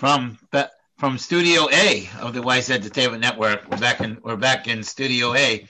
from 0.00 0.38
from 0.96 1.18
Studio 1.18 1.68
A 1.70 2.08
of 2.22 2.32
the 2.32 2.40
Weiss 2.40 2.70
Entertainment 2.70 3.20
Network. 3.20 3.70
We're 3.70 3.76
back 3.76 4.00
in 4.00 4.16
we're 4.24 4.34
back 4.34 4.66
in 4.66 4.82
Studio 4.82 5.34
A. 5.34 5.68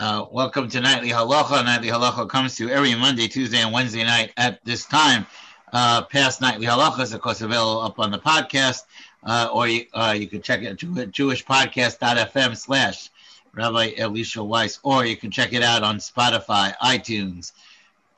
Uh, 0.00 0.24
welcome 0.32 0.66
to 0.70 0.80
Nightly 0.80 1.10
Halacha. 1.10 1.62
Nightly 1.62 1.88
Halacha 1.88 2.26
comes 2.26 2.56
to 2.56 2.64
you 2.64 2.70
every 2.70 2.94
Monday, 2.94 3.28
Tuesday, 3.28 3.58
and 3.58 3.70
Wednesday 3.70 4.02
night 4.02 4.32
at 4.38 4.64
this 4.64 4.86
time. 4.86 5.26
Uh, 5.74 6.04
past 6.06 6.40
Nightly 6.40 6.64
Halacha 6.64 7.00
is, 7.00 7.12
of 7.12 7.20
course, 7.20 7.42
available 7.42 7.82
up 7.82 7.98
on 7.98 8.10
the 8.10 8.18
podcast, 8.18 8.84
uh, 9.24 9.50
or 9.52 9.68
you, 9.68 9.84
uh, 9.92 10.16
you 10.18 10.26
can 10.26 10.40
check 10.40 10.62
it 10.62 10.68
at 10.68 10.78
jewishpodcast.fm 10.78 12.56
slash 12.56 13.10
Rabbi 13.52 13.92
Elisha 13.98 14.42
Weiss, 14.42 14.78
or 14.82 15.04
you 15.04 15.18
can 15.18 15.30
check 15.30 15.52
it 15.52 15.62
out 15.62 15.82
on 15.82 15.98
Spotify, 15.98 16.74
iTunes, 16.82 17.52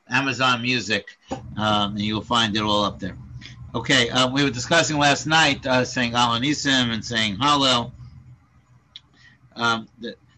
Amazon 0.09 0.61
Music, 0.61 1.17
um, 1.57 1.97
and 1.97 1.99
you'll 1.99 2.21
find 2.21 2.55
it 2.55 2.61
all 2.61 2.85
up 2.85 2.99
there. 2.99 3.17
Okay, 3.77 4.09
um, 4.09 4.33
we 4.33 4.43
were 4.43 4.49
discussing 4.49 4.97
last 4.97 5.27
night 5.27 5.63
uh, 5.67 5.85
saying 5.85 6.13
Alanisim 6.13 6.91
and 6.91 7.05
saying 7.05 7.37
Hallel. 7.37 7.91
Um, 9.55 9.87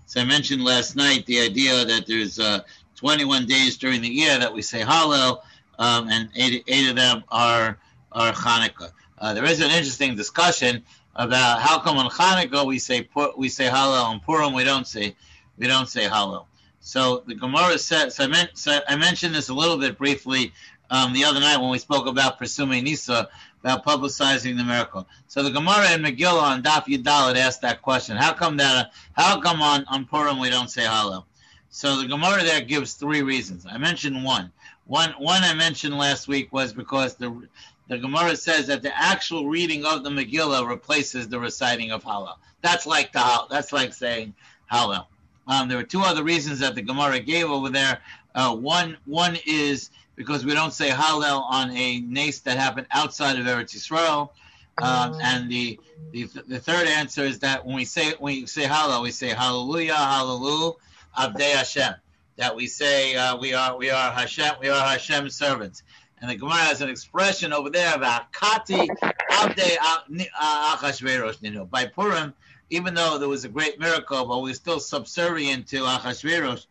so 0.08 0.20
I 0.20 0.26
mentioned 0.26 0.62
last 0.62 0.98
night 0.98 1.26
the 1.26 1.40
idea 1.40 1.86
that 1.86 2.06
there's 2.06 2.38
uh, 2.38 2.60
21 2.98 3.46
days 3.46 3.78
during 3.78 4.02
the 4.02 4.10
year 4.10 4.38
that 4.38 4.54
we 4.54 4.62
say 4.62 4.82
Hallel, 4.82 5.40
um, 5.78 6.10
and 6.10 6.28
eight, 6.36 6.66
eight 6.68 6.90
of 6.90 6.98
them 6.98 7.24
are 7.32 7.78
are 8.12 8.34
Hanukkah. 8.34 8.92
Uh, 9.18 9.34
there 9.34 9.46
is 9.46 9.62
an 9.62 9.72
interesting 9.72 10.18
discussion 10.18 10.84
about 11.16 11.62
how 11.62 11.80
come 11.80 11.98
on 11.98 12.10
Hanukkah 12.10 12.68
we 12.68 12.78
say 12.78 13.08
we 13.38 13.48
say 13.48 13.68
Hallel, 13.70 14.04
on 14.04 14.20
Purim 14.20 14.54
we 14.54 14.66
don't 14.66 14.86
say 14.86 15.16
we 15.58 15.66
don't 15.66 15.88
say 15.88 16.10
Hallel. 16.10 16.46
So 16.82 17.24
the 17.26 17.36
Gemara 17.36 17.78
says 17.78 18.16
so 18.16 18.26
I, 18.26 18.28
meant, 18.28 18.50
so 18.56 18.82
I 18.86 18.98
mentioned 18.98 19.34
this 19.34 19.48
a 19.48 19.54
little 19.54 19.78
bit 19.78 19.98
briefly 19.98 20.52
um, 20.90 21.14
the 21.14 21.24
other 21.24 21.40
night 21.40 21.58
when 21.58 21.70
we 21.70 21.80
spoke 21.80 22.08
about 22.08 22.40
Pirsumei 22.40 22.82
Nisa, 22.84 23.30
about 23.64 23.86
publicizing 23.86 24.58
the 24.58 24.64
miracle. 24.64 25.08
So 25.28 25.44
the 25.44 25.52
Gemara 25.52 25.94
in 25.94 26.02
Megillah 26.02 26.42
on 26.42 26.64
Daf 26.64 26.86
Yudalit 26.86 27.36
asked 27.36 27.62
that 27.62 27.82
question. 27.82 28.16
How 28.18 28.34
come 28.34 28.58
that? 28.58 28.92
How 29.14 29.40
come 29.40 29.62
on, 29.62 29.86
on 29.86 30.06
Purim 30.06 30.40
we 30.40 30.50
don't 30.50 30.70
say 30.70 30.84
Hallel? 30.84 31.26
So 31.70 32.02
the 32.02 32.08
Gemara 32.08 32.44
there 32.44 32.62
gives 32.62 32.94
three 32.94 33.22
reasons. 33.22 33.66
I 33.70 33.78
mentioned 33.78 34.24
one. 34.24 34.52
One, 34.86 35.12
one 35.20 35.44
I 35.44 35.54
mentioned 35.54 35.98
last 35.98 36.28
week 36.28 36.52
was 36.52 36.74
because 36.74 37.16
the 37.16 37.48
the 37.90 37.98
Gemara 37.98 38.36
says 38.36 38.68
that 38.68 38.84
the 38.84 38.96
actual 38.96 39.48
reading 39.48 39.84
of 39.84 40.04
the 40.04 40.12
Megillah 40.12 40.68
replaces 40.68 41.28
the 41.28 41.40
reciting 41.40 41.92
of 41.92 42.04
Hallel. 42.04 42.36
That's 42.62 42.86
like 42.86 43.12
the 43.14 43.46
that's 43.50 43.74
like 43.74 43.94
saying 43.94 44.34
Hallel. 44.72 45.06
Um, 45.50 45.68
there 45.68 45.78
were 45.78 45.84
two 45.84 46.02
other 46.02 46.24
reasons 46.24 46.60
that 46.60 46.76
the 46.76 46.82
Gemara 46.82 47.20
gave 47.20 47.50
over 47.50 47.70
there. 47.70 48.00
Uh, 48.36 48.56
one 48.56 48.98
one 49.06 49.38
is 49.46 49.90
because 50.16 50.46
we 50.46 50.54
don't 50.54 50.74
say 50.74 50.90
Hallel 50.90 51.42
on 51.50 51.72
a 51.72 52.02
nace 52.02 52.40
that 52.42 52.58
happened 52.58 52.88
outside 52.92 53.40
of 53.40 53.46
Eretz 53.46 53.76
Yisrael. 53.76 54.30
Um, 54.78 55.18
and 55.22 55.52
the, 55.52 55.80
the 56.12 56.30
the 56.48 56.60
third 56.60 56.88
answer 56.88 57.24
is 57.24 57.40
that 57.40 57.66
when 57.66 57.76
we 57.76 57.84
say 57.84 58.14
when 58.20 58.36
we 58.36 58.46
say 58.46 58.64
Hallel, 58.64 59.02
we 59.02 59.12
say 59.12 59.30
Hallelujah, 59.30 59.96
Hallelujah, 59.96 60.74
Abdei 61.18 61.56
Hashem. 61.56 61.96
That 62.38 62.56
we 62.56 62.68
say 62.68 63.16
uh, 63.16 63.36
we 63.36 63.54
are 63.54 63.76
we 63.76 63.90
are 63.90 64.12
Hashem, 64.12 64.54
we 64.62 64.70
are 64.70 64.88
Hashem's 64.88 65.36
servants. 65.36 65.84
And 66.22 66.30
the 66.30 66.36
Gemara 66.36 66.58
has 66.58 66.82
an 66.82 66.90
expression 66.90 67.54
over 67.54 67.70
there 67.70 67.96
about 67.96 68.32
Kati 68.34 68.88
Abdei 69.40 69.78
Achashverosh. 70.42 71.70
By 71.70 71.86
Purim, 71.88 72.34
even 72.70 72.94
though 72.94 73.18
there 73.18 73.30
was 73.30 73.46
a 73.46 73.50
great 73.50 73.80
miracle, 73.80 74.26
but 74.26 74.40
we 74.40 74.52
are 74.52 74.56
still 74.56 74.80
subservient 74.80 75.68
to 75.68 75.78
Achashverosh 75.78 76.66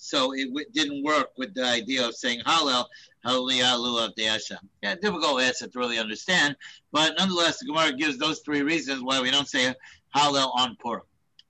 so 0.00 0.32
it 0.32 0.46
w- 0.46 0.66
didn't 0.72 1.04
work 1.04 1.30
with 1.36 1.54
the 1.54 1.64
idea 1.64 2.06
of 2.06 2.14
saying 2.14 2.40
Hallel, 2.40 2.86
Hallelujah, 3.22 3.66
Hallelujah, 3.66 4.30
Hashem. 4.32 4.58
Yeah, 4.82 4.94
difficult 4.94 5.42
answer 5.42 5.68
to 5.68 5.78
really 5.78 5.98
understand, 5.98 6.56
but 6.90 7.14
nonetheless, 7.18 7.58
the 7.58 7.66
Gemara 7.66 7.92
gives 7.92 8.16
those 8.16 8.40
three 8.40 8.62
reasons 8.62 9.02
why 9.02 9.20
we 9.20 9.30
don't 9.30 9.48
say 9.48 9.74
Hallel 10.16 10.50
on 10.56 10.76
Purim. 10.76 11.02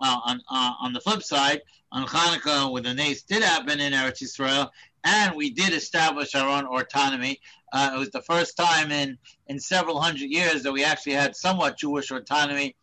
Uh, 0.03 0.19
on 0.25 0.41
uh, 0.51 0.73
on 0.81 0.93
the 0.95 1.01
flip 1.01 1.23
side, 1.23 1.61
on 1.93 2.07
Hanukkah, 2.07 2.73
when 2.73 2.83
the 2.83 2.95
nace 2.95 3.23
did 3.23 3.43
happen 3.43 3.81
in 3.81 3.93
Eretz 3.93 4.23
Yisrael, 4.23 4.71
and 5.05 5.37
we 5.37 5.51
did 5.51 5.73
establish 5.73 6.35
our 6.35 6.49
own 6.49 6.67
autonomy. 6.67 7.41
Uh, 7.73 7.93
it 7.95 7.99
was 7.99 8.11
the 8.11 8.23
first 8.23 8.57
time 8.57 8.91
in 8.91 9.17
in 9.47 9.59
several 9.59 10.01
hundred 10.01 10.31
years 10.31 10.63
that 10.63 10.73
we 10.73 10.85
actually 10.85 11.13
had 11.13 11.37
somewhat 11.37 11.79
Jewish 11.79 12.11
autonomy 12.11 12.77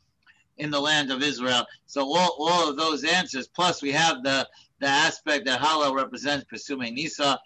in 0.58 0.72
the 0.72 0.80
land 0.80 1.12
of 1.12 1.22
Israel. 1.22 1.66
So 1.86 2.02
all, 2.02 2.36
all 2.40 2.70
of 2.70 2.78
those 2.78 3.04
answers, 3.04 3.48
plus 3.48 3.82
we 3.82 3.92
have 3.92 4.24
the 4.24 4.48
the 4.80 4.88
aspect 4.88 5.46
that 5.46 5.60
Hallel 5.60 5.96
represents 5.96 6.46
Pirsumei 6.52 6.94
Nisa, 6.94 7.40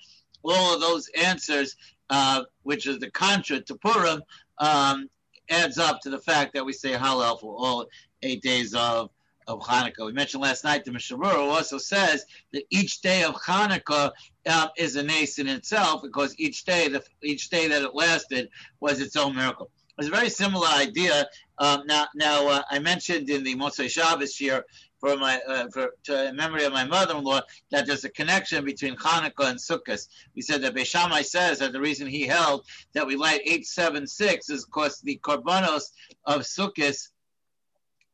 all 0.44 0.76
of 0.76 0.82
those 0.82 1.10
answers, 1.18 1.78
uh, 2.10 2.44
which 2.64 2.88
is 2.88 3.00
the 3.00 3.10
contra 3.10 3.62
to 3.62 3.76
Purim, 3.76 4.22
um, 4.58 5.10
adds 5.50 5.78
up 5.78 6.02
to 6.02 6.10
the 6.10 6.20
fact 6.20 6.54
that 6.54 6.66
we 6.66 6.74
say 6.74 6.92
Hallel 6.92 7.40
for 7.40 7.56
all 7.56 7.86
eight 8.22 8.42
days 8.42 8.74
of 8.74 9.10
of 9.48 9.60
Hanukkah. 9.62 10.06
We 10.06 10.14
mentioned 10.14 10.44
last 10.44 10.64
night 10.64 10.86
the 10.86 10.92
Mishnah 10.92 11.18
also 11.26 11.78
says 11.78 12.26
that 12.54 12.64
each 12.70 13.02
day 13.02 13.24
of 13.24 13.36
Hanukkah 13.36 14.12
um, 14.48 14.70
is 14.78 14.96
a 14.96 15.04
nace 15.04 15.40
in 15.40 15.48
itself 15.48 16.02
because 16.02 16.38
each 16.40 16.66
day, 16.66 16.88
the, 16.88 17.04
each 17.22 17.50
day 17.50 17.68
that 17.68 17.82
it 17.82 17.96
lasted 17.96 18.50
was 18.80 19.00
its 19.00 19.16
own 19.16 19.36
miracle. 19.36 19.70
It's 19.98 20.08
a 20.08 20.12
very 20.12 20.30
similar 20.30 20.68
idea. 20.68 21.28
Um, 21.58 21.84
now, 21.86 22.08
now 22.16 22.48
uh, 22.48 22.62
I 22.72 22.80
mentioned 22.80 23.30
in 23.30 23.44
the 23.44 23.56
Motzei 23.56 23.90
Shabbos 23.90 24.36
here 24.36 24.66
for 25.00 25.18
my 25.18 25.40
uh, 25.48 25.68
for 25.74 25.90
to 26.04 26.32
memory 26.34 26.64
of 26.64 26.74
my 26.74 26.86
mother-in-law 26.86 27.42
that 27.72 27.88
there's 27.88 28.06
a 28.06 28.10
connection 28.10 28.64
between 28.64 28.96
Hanukkah 28.96 29.50
and 29.50 29.60
Sukkot. 29.60 30.08
We 30.36 30.42
said 30.42 30.62
that 30.62 30.76
Beis 30.76 30.86
Shammai 30.86 31.24
says 31.24 31.60
that 31.60 31.74
the 31.74 31.82
reason 31.82 32.08
he 32.08 32.26
held 32.26 32.66
that 32.94 33.06
we 33.06 33.16
light 33.16 33.42
876 33.42 34.50
is 34.50 34.66
because 34.66 35.02
the 35.02 35.20
korbanos 35.24 35.92
of 36.26 36.42
Sukkot 36.42 37.10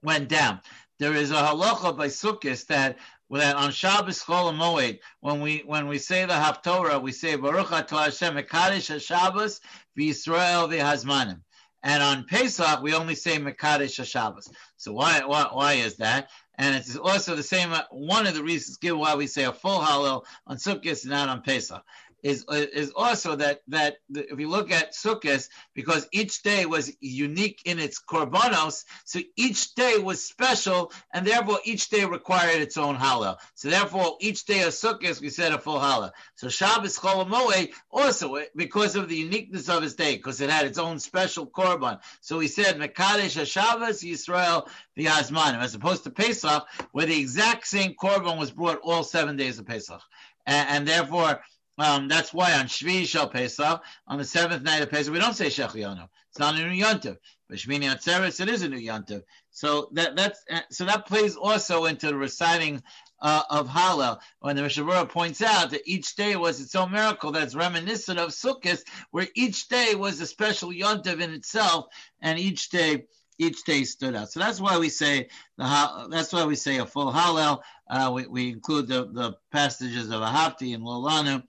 went 0.02 0.30
down. 0.30 0.62
There 1.00 1.14
is 1.14 1.32
a 1.32 1.36
halacha 1.36 1.96
by 1.96 2.08
Sukkot 2.08 2.66
that 2.68 2.98
that 3.32 3.56
on 3.56 3.72
Shabbos 3.72 4.24
Chol 4.24 4.56
Moed, 4.56 5.00
when 5.20 5.42
we 5.42 5.64
when 5.66 5.88
we 5.88 5.98
say 5.98 6.26
the 6.26 6.34
Haftorah, 6.34 7.02
we 7.02 7.12
say 7.12 7.36
Baruch 7.36 7.68
Atah 7.68 8.06
Hashem 8.06 8.36
Mekadesh 8.36 8.90
HaShabbos 8.96 9.60
V'Yisrael 9.98 10.70
V'Hazmanim. 10.70 11.42
And 11.84 12.02
on 12.02 12.26
Pesach, 12.26 12.82
we 12.82 12.94
only 12.94 13.16
say 13.16 13.38
Mekadesh 13.38 14.00
HaShabbos. 14.00 14.50
So 14.78 14.94
why, 14.94 15.22
why, 15.26 15.48
why 15.52 15.74
is 15.74 15.98
that? 15.98 16.30
And 16.58 16.76
it's 16.76 16.96
also 16.96 17.36
the 17.36 17.44
same, 17.44 17.72
uh, 17.72 17.84
one 17.92 18.26
of 18.26 18.34
the 18.34 18.44
reasons 18.44 18.78
given 18.78 19.00
why 19.00 19.16
we 19.16 19.28
say 19.28 19.44
a 19.44 19.54
full 19.54 19.80
Hallel 19.80 20.24
on 20.48 20.58
Sukkot 20.58 21.04
and 21.04 21.12
not 21.12 21.30
on 21.30 21.42
Pesach 21.42 21.84
is 22.28 22.46
is 22.50 22.92
also 22.96 23.38
that 23.38 23.62
that 23.70 23.98
if 24.10 24.38
you 24.40 24.50
look 24.50 24.72
at 24.72 24.94
Sukkot, 24.94 25.48
because 25.74 26.08
each 26.12 26.44
day 26.44 26.66
was 26.66 26.92
unique 27.00 27.62
in 27.66 27.80
its 27.80 28.02
korbanos, 28.02 28.84
so 29.06 29.20
each 29.38 29.74
day 29.76 29.98
was 29.98 30.24
special, 30.24 30.92
and 31.14 31.26
therefore 31.26 31.60
each 31.64 31.90
day 31.90 32.04
required 32.04 32.62
its 32.62 32.78
own 32.78 32.98
hallel. 32.98 33.38
So 33.56 33.70
therefore, 33.70 34.18
each 34.20 34.46
day 34.46 34.64
of 34.64 34.74
Sukkot 34.74 35.22
we 35.22 35.30
said 35.30 35.54
a 35.54 35.60
full 35.60 35.80
hallel. 35.80 36.12
So 36.36 36.50
Shabbos 36.50 36.98
Chol 37.00 37.72
also 37.90 38.40
because 38.56 38.96
of 38.98 39.08
the 39.08 39.16
uniqueness 39.16 39.70
of 39.70 39.84
its 39.84 39.96
day, 39.96 40.18
because 40.18 40.42
it 40.42 40.50
had 40.50 40.66
its 40.66 40.78
own 40.78 41.00
special 41.00 41.48
korban. 41.48 42.00
So 42.20 42.40
we 42.40 42.50
said 42.50 42.78
Mekadesh 42.78 43.46
Shabbos 43.48 44.02
Yisrael 44.02 44.68
the 44.98 45.06
Azmanim, 45.06 45.62
as 45.62 45.76
opposed 45.76 46.04
to 46.04 46.10
Pesach, 46.10 46.66
where 46.92 47.06
the 47.06 47.20
exact 47.20 47.68
same 47.68 47.94
korban 47.94 48.38
was 48.38 48.52
brought 48.52 48.80
all 48.84 49.04
seven 49.04 49.38
days 49.38 49.60
of 49.60 49.66
Pesach, 49.66 50.02
and, 50.46 50.70
and 50.70 50.88
therefore 50.88 51.40
um, 51.78 52.08
that's 52.08 52.34
why 52.34 52.54
on 52.54 52.66
Shvi 52.66 53.06
Shal 53.06 53.30
Pesach, 53.30 53.82
on 54.08 54.18
the 54.18 54.26
seventh 54.26 54.64
night 54.64 54.82
of 54.82 54.90
Pesach, 54.90 55.14
we 55.14 55.20
don't 55.20 55.36
say 55.36 55.48
Shehecheyanu. 55.48 56.08
It's 56.30 56.40
not 56.40 56.56
a 56.56 56.58
new 56.58 56.84
yontiv. 56.84 57.18
But 57.50 57.60
Shmini 57.60 57.86
Atzeres, 57.86 58.42
it 58.42 58.50
is 58.50 58.62
a 58.62 58.70
new 58.70 58.80
yontiv. 58.80 59.24
So 59.52 59.90
that 59.94 60.16
that's 60.16 60.44
so 60.70 60.86
that 60.86 61.08
plays 61.08 61.36
also 61.36 61.86
into 61.86 62.08
the 62.08 62.16
reciting 62.16 62.84
uh, 63.22 63.44
of 63.50 63.68
Hallel, 63.68 64.20
when 64.40 64.56
the 64.56 64.62
Mishnah 64.62 64.84
Berurah 64.84 65.10
points 65.10 65.42
out 65.42 65.72
that 65.72 65.82
each 65.86 66.16
day 66.16 66.36
was 66.36 66.62
its 66.62 66.76
own 66.76 66.92
miracle 66.92 67.32
that's 67.32 67.56
reminiscent 67.56 68.20
of 68.20 68.30
Sukkot, 68.30 68.84
where 69.12 69.28
each 69.36 69.68
day 69.70 69.96
was 69.96 70.20
a 70.20 70.28
special 70.28 70.70
yontiv 70.70 71.22
in 71.22 71.32
itself, 71.32 71.88
and 72.22 72.38
each 72.38 72.70
day 72.70 73.06
each 73.40 73.64
day 73.64 73.84
stood 73.84 74.16
out. 74.16 74.32
So 74.32 74.40
that's 74.40 74.60
why 74.60 74.78
we 74.78 74.90
say 74.90 75.30
the 75.58 76.08
that's 76.12 76.34
why 76.34 76.46
we 76.46 76.56
say 76.56 76.78
a 76.78 76.86
full 76.86 77.12
Hallel. 77.12 77.62
Uh, 77.90 78.12
we, 78.14 78.28
we 78.28 78.50
include 78.50 78.88
the, 78.88 79.06
the 79.06 79.38
passages 79.52 80.10
of 80.10 80.22
Ahavti 80.22 80.76
and 80.76 80.84
Lolanu 80.84 81.44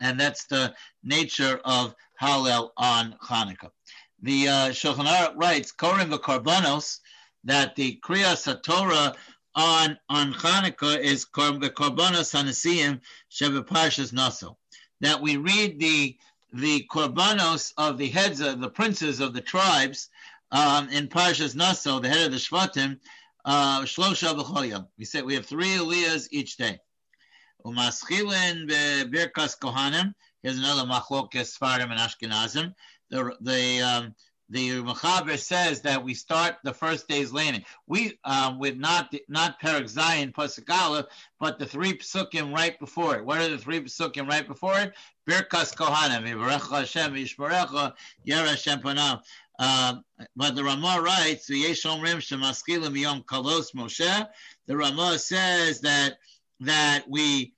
and 0.00 0.18
that's 0.18 0.46
the 0.46 0.74
nature 1.02 1.60
of 1.64 1.94
Hallel 2.20 2.70
on 2.76 3.16
Hanukkah. 3.22 3.70
The 4.22 4.48
uh, 4.48 4.68
Shulchan 4.70 5.06
Aruch 5.06 5.36
writes, 5.36 5.72
Korim 5.72 6.10
v'Karbanos, 6.10 6.98
that 7.44 7.76
the 7.76 8.00
Kriyas 8.04 8.62
Torah 8.62 9.14
on, 9.54 9.98
on 10.08 10.32
Hanukkah 10.32 10.98
is 10.98 11.26
the 11.34 11.72
Karbanos 11.74 12.34
Hanasiyim 12.34 13.00
Sheva 13.30 13.66
Parshas 13.66 14.12
Naso. 14.12 14.58
That 15.00 15.20
we 15.20 15.36
read 15.36 15.78
the 15.78 16.16
the 16.52 16.86
Korbanos 16.90 17.72
of 17.76 17.98
the 17.98 18.08
heads 18.08 18.40
of 18.40 18.60
the 18.60 18.70
princes 18.70 19.20
of 19.20 19.34
the 19.34 19.40
tribes 19.40 20.08
um, 20.52 20.88
in 20.88 21.08
Parshas 21.08 21.54
Naso, 21.54 21.98
the 21.98 22.08
head 22.08 22.26
of 22.26 22.32
the 22.32 22.38
Shvatim, 22.38 22.98
uh, 23.44 23.82
Shlosha 23.82 24.74
uh, 24.74 24.82
We 24.96 25.04
say 25.04 25.22
we 25.22 25.34
have 25.34 25.44
three 25.44 25.76
Aliyahs 25.76 26.28
each 26.30 26.56
day. 26.56 26.78
Umaschilin 27.66 28.70
bebirkas 28.70 29.58
kohanim. 29.58 30.14
Here's 30.44 30.58
another 30.58 30.82
machlokas 30.82 31.58
Sfardim 31.58 31.90
and 31.90 31.98
Ashkenazim. 31.98 32.72
The 33.10 33.34
the 33.40 33.82
um, 33.82 34.14
the 34.48 34.70
Mechaber 34.82 35.36
says 35.36 35.80
that 35.80 36.04
we 36.04 36.14
start 36.14 36.58
the 36.62 36.72
first 36.72 37.08
day's 37.08 37.32
laning. 37.32 37.64
We 37.88 38.18
um, 38.22 38.60
with 38.60 38.76
not 38.76 39.12
not 39.28 39.58
Perak 39.58 39.86
Zayin 39.86 40.32
Pasuk 40.32 41.06
but 41.40 41.58
the 41.58 41.66
three 41.66 41.94
psukim 41.94 42.54
right 42.54 42.78
before 42.78 43.16
it. 43.16 43.24
What 43.24 43.38
are 43.38 43.48
the 43.48 43.58
three 43.58 43.80
psukim 43.80 44.28
right 44.28 44.46
before 44.46 44.78
it? 44.78 44.92
Birkas 45.28 45.74
Kohanim, 45.74 46.22
Yivarecha 46.22 46.78
Hashem, 46.78 47.14
Yishmarecha, 47.14 47.94
Yera 48.24 48.50
Hashem 48.50 48.80
Panav. 48.80 49.22
Uh, 49.58 49.96
but 50.36 50.54
the 50.54 50.62
Ramah 50.62 51.00
writes, 51.02 51.50
"V'yeshomrim 51.50 52.18
shemaskilim 52.18 52.96
yom 52.96 53.22
kalos 53.22 53.74
Moshe." 53.74 54.28
The 54.66 54.76
Ramah 54.76 55.18
says 55.18 55.80
that 55.80 56.18
that 56.60 57.04
we 57.08 57.52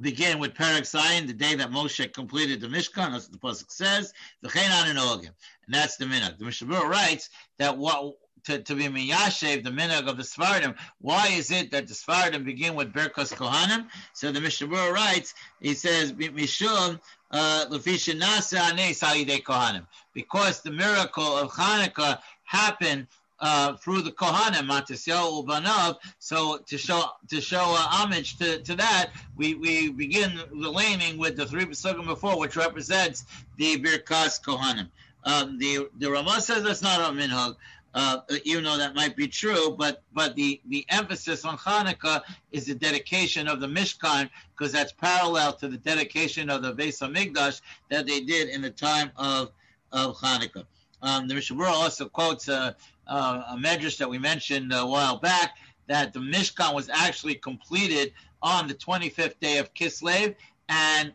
begin 0.00 0.38
with 0.38 0.54
Perak 0.54 0.84
Zayin, 0.84 1.26
the 1.26 1.32
day 1.32 1.54
that 1.56 1.70
Moshe 1.70 2.12
completed 2.12 2.60
the 2.60 2.68
Mishkan, 2.68 3.14
as 3.14 3.28
the 3.28 3.38
Pasuk 3.38 3.70
says, 3.70 4.12
the 4.42 4.50
and 4.54 5.30
that's 5.68 5.96
the 5.96 6.04
minhag. 6.04 6.38
The 6.38 6.44
Mishnah 6.44 6.68
Berurah 6.68 6.88
writes 6.88 7.30
that 7.58 7.76
what 7.76 8.14
to, 8.44 8.60
to 8.60 8.74
be 8.74 8.84
miyashev, 8.84 9.64
the 9.64 9.70
minhag 9.70 10.08
of 10.08 10.16
the 10.16 10.22
Sfardim. 10.22 10.74
Why 11.00 11.28
is 11.28 11.50
it 11.50 11.70
that 11.72 11.86
the 11.86 11.94
Sfardim 11.94 12.44
begin 12.44 12.74
with 12.74 12.92
Birkas 12.92 13.34
Kohanim? 13.34 13.86
So 14.14 14.32
the 14.32 14.40
Mishnah 14.40 14.68
Berurah 14.68 14.92
writes, 14.92 15.34
he 15.60 15.74
says, 15.74 16.12
Mishum 16.12 17.00
uh, 17.30 17.66
Kohanim. 17.68 19.86
Because 20.14 20.62
the 20.62 20.70
miracle 20.70 21.36
of 21.36 21.50
Hanukkah 21.50 22.20
happened 22.44 23.08
uh, 23.40 23.74
through 23.74 24.02
the 24.02 24.10
Kohanim, 24.10 24.68
Matisyahu 24.68 25.44
Ubanav. 25.44 25.98
So 26.18 26.58
to 26.58 26.78
show 26.78 27.04
to 27.28 27.40
show 27.40 27.60
uh, 27.60 27.76
homage 27.76 28.38
to, 28.38 28.58
to 28.60 28.76
that, 28.76 29.10
we, 29.36 29.54
we 29.54 29.90
begin 29.90 30.36
the 30.36 30.70
laning 30.70 31.18
with 31.18 31.36
the 31.36 31.46
three 31.46 31.64
Pesukim 31.64 32.06
before, 32.06 32.38
which 32.38 32.56
represents 32.56 33.24
the 33.56 33.76
Birkas 33.78 34.42
Kohanim. 34.42 34.88
Um, 35.24 35.58
the 35.58 35.88
the 35.98 36.10
Ramah 36.10 36.40
says 36.40 36.62
that's 36.62 36.82
not 36.82 37.00
a 37.00 37.14
minhag, 37.14 37.56
uh, 37.94 38.18
even 38.44 38.64
though 38.64 38.78
that 38.78 38.94
might 38.94 39.16
be 39.16 39.28
true. 39.28 39.74
But 39.78 40.02
but 40.12 40.34
the, 40.34 40.60
the 40.68 40.84
emphasis 40.88 41.44
on 41.44 41.58
Hanukkah 41.58 42.22
is 42.52 42.66
the 42.66 42.74
dedication 42.74 43.48
of 43.48 43.60
the 43.60 43.66
Mishkan 43.66 44.30
because 44.56 44.72
that's 44.72 44.92
parallel 44.92 45.52
to 45.54 45.68
the 45.68 45.76
dedication 45.78 46.50
of 46.50 46.62
the 46.62 46.72
Beis 46.72 47.00
Hamikdash 47.00 47.60
that 47.88 48.06
they 48.06 48.20
did 48.20 48.48
in 48.48 48.62
the 48.62 48.70
time 48.70 49.10
of 49.16 49.50
of 49.92 50.16
Hanukkah. 50.16 50.64
Um, 51.00 51.28
the 51.28 51.34
Mishnah 51.34 51.64
also 51.64 52.08
quotes 52.08 52.48
uh, 52.48 52.72
uh, 53.08 53.42
a 53.50 53.56
medrash 53.56 53.96
that 53.98 54.08
we 54.08 54.18
mentioned 54.18 54.72
a 54.72 54.86
while 54.86 55.18
back 55.18 55.56
that 55.86 56.12
the 56.12 56.20
Mishkan 56.20 56.74
was 56.74 56.88
actually 56.88 57.34
completed 57.34 58.12
on 58.42 58.68
the 58.68 58.74
25th 58.74 59.38
day 59.40 59.58
of 59.58 59.72
Kislev, 59.74 60.34
and 60.68 61.12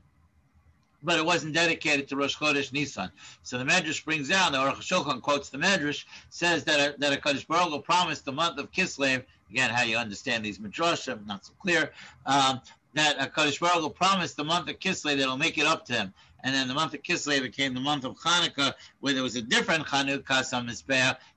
but 1.04 1.20
it 1.20 1.26
wasn't 1.26 1.54
dedicated 1.54 2.08
to 2.08 2.16
Rosh 2.16 2.38
Chodesh 2.38 2.72
Nisan. 2.72 3.12
So 3.44 3.58
the 3.58 3.66
Medrash 3.66 4.04
brings 4.06 4.30
down, 4.30 4.54
the 4.54 4.58
Aruch 4.58 4.78
Shulchan 4.78 5.22
quotes 5.22 5.50
the 5.50 5.58
Medrash, 5.58 6.06
says 6.30 6.64
that 6.64 6.96
a, 6.96 6.98
that 7.00 7.22
HaKadosh 7.22 7.46
Baruch 7.46 7.72
Hu 7.72 7.82
promised 7.82 8.24
the 8.24 8.32
month 8.32 8.58
of 8.58 8.72
Kislev, 8.72 9.24
again, 9.50 9.70
how 9.70 9.84
you 9.84 9.98
understand 9.98 10.46
these 10.46 10.60
Midrashim, 10.60 11.26
not 11.28 11.46
so 11.46 11.52
clear, 11.62 11.92
um, 12.26 12.62
that 12.94 13.18
HaKadosh 13.18 13.60
Baruch 13.60 13.82
Hu 13.82 13.90
promised 13.90 14.38
the 14.38 14.44
month 14.44 14.70
of 14.70 14.80
Kislev 14.80 15.16
that 15.16 15.20
it'll 15.20 15.38
make 15.38 15.58
it 15.58 15.66
up 15.66 15.86
to 15.88 15.94
him 15.94 16.14
and 16.44 16.54
then 16.54 16.68
the 16.68 16.74
month 16.74 16.94
of 16.94 17.02
Kislev 17.02 17.42
became 17.42 17.74
the 17.74 17.80
month 17.80 18.04
of 18.04 18.18
Hanukkah, 18.20 18.74
where 19.00 19.14
there 19.14 19.24
was 19.24 19.38
a 19.38 19.42
different 19.42 19.86
Chanukas 19.86 20.56
on 20.56 20.70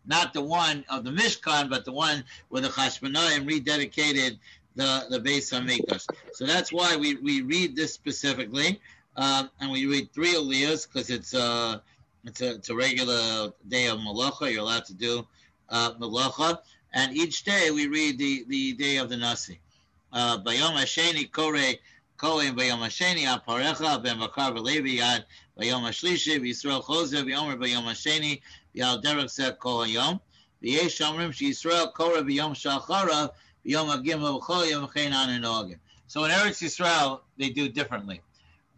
not 0.04 0.32
the 0.32 0.42
one 0.42 0.84
of 0.88 1.04
the 1.04 1.10
Mishkan, 1.10 1.70
but 1.70 1.84
the 1.84 1.92
one 1.92 2.24
where 2.48 2.60
the 2.60 2.68
Chashmonaim 2.68 3.48
rededicated 3.48 4.38
the 4.74 5.06
the 5.08 5.20
Beis 5.20 5.52
Hamikdash. 5.52 6.06
So 6.32 6.44
that's 6.44 6.72
why 6.72 6.96
we, 6.96 7.14
we 7.16 7.42
read 7.42 7.76
this 7.76 7.94
specifically, 7.94 8.80
um, 9.16 9.48
and 9.60 9.70
we 9.70 9.86
read 9.86 10.12
three 10.12 10.34
Aliyahs 10.34 10.86
because 10.86 11.08
it's 11.08 11.34
a 11.34 11.80
it's 12.24 12.40
a 12.40 12.54
it's 12.56 12.70
a 12.70 12.74
regular 12.74 13.52
day 13.68 13.86
of 13.86 13.98
Malacha. 14.00 14.52
You're 14.52 14.62
allowed 14.62 14.86
to 14.86 14.94
do 14.94 15.26
uh, 15.68 15.92
Malacha, 15.94 16.58
and 16.92 17.16
each 17.16 17.44
day 17.44 17.70
we 17.70 17.86
read 17.86 18.18
the 18.18 18.44
the 18.48 18.72
day 18.72 18.96
of 18.96 19.08
the 19.08 19.16
Nasi. 19.16 19.60
Uh, 20.13 20.37
Bayom 20.39 20.75
Hasheni 20.75 21.31
Kore 21.31 21.77
Kohen 22.21 22.55
ביום 22.55 22.83
השני, 22.83 23.27
הפרחה, 23.27 23.97
בן 23.97 24.19
בקר 24.19 24.49
ולוי 24.55 25.01
עד 25.01 25.21
ביום 25.57 25.85
השלישי, 25.85 26.39
וישראל 26.39 26.81
חוזר 26.81 27.23
ויאמר 27.25 27.55
ביום 27.55 27.87
השני, 27.87 28.39
ועל 28.75 28.97
דרך 28.97 29.25
זה 29.25 29.49
כל 29.57 29.83
היום. 29.85 30.17
ויש 30.61 31.01
אומרים 31.01 31.33
שישראל 31.33 31.85
קורא 31.93 32.21
ביום 32.21 32.55
שאחריו, 32.55 33.27
ביום 33.65 33.89
הגימל 33.89 34.23
וכל 34.23 34.63
יום 34.69 34.83
וכן 34.83 35.13
אנו 35.13 35.39
נוהגים. 35.39 35.77
So 36.07 36.25
in 36.25 36.31
Eretz 36.31 36.61
Yisrael, 36.61 37.21
they 37.37 37.49
do 37.49 37.69
differently. 37.69 38.21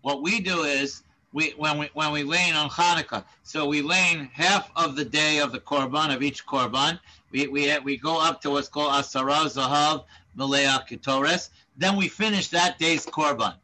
What 0.04 0.22
we 0.22 0.40
do 0.40 0.64
is, 0.64 1.04
we, 1.34 1.54
when 1.58 1.80
we 1.80 1.90
when 1.94 2.12
we 2.12 2.22
lane 2.24 2.54
on 2.54 2.70
Hanukkah, 2.70 3.26
so 3.42 3.66
we 3.66 3.82
lane 3.82 4.30
half 4.32 4.70
of 4.76 4.96
the 4.96 5.04
day 5.04 5.40
of 5.40 5.52
the 5.52 5.60
korban 5.60 6.14
of 6.16 6.22
each 6.22 6.46
korban. 6.46 7.00
we 7.31 7.47
we 7.47 7.79
we 7.81 7.97
go 7.97 8.21
up 8.21 8.41
to 8.43 8.51
what's 8.51 8.69
called 8.69 8.93
Asara 8.93 9.47
Zahav 9.47 10.05
Malea 10.37 10.87
Ketores. 10.89 11.51
Then 11.77 11.97
we 11.97 12.09
finish 12.09 12.49
that 12.49 12.79
day's 12.79 13.07
korban, 13.07 13.55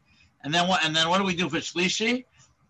and 0.43 0.53
then 0.53 0.67
what? 0.67 0.85
And 0.85 0.95
then 0.95 1.09
what 1.09 1.17
do 1.17 1.23
we 1.23 1.35
do 1.35 1.49
for 1.49 1.57
shlishi? 1.57 2.25